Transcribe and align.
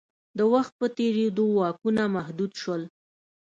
د 0.37 0.39
وخت 0.53 0.71
په 0.81 0.85
تېرېدو 0.97 1.45
واکونه 1.57 2.03
محدود 2.15 2.51
شول. 2.61 2.83